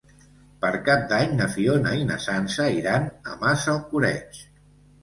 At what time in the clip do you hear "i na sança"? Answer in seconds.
2.01-2.69